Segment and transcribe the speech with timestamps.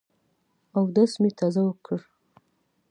[0.77, 1.99] اودس مي تازه کړ.